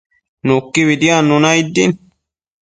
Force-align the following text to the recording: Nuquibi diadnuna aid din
Nuquibi 0.45 0.95
diadnuna 1.01 1.49
aid 1.57 1.67
din 1.75 1.91